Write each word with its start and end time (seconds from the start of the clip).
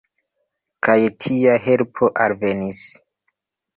Kaj 0.87 0.95
tia 1.25 1.59
helpo 1.67 2.11
alvenis. 2.25 2.85